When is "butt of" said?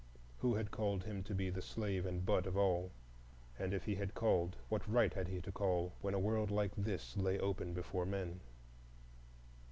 2.25-2.57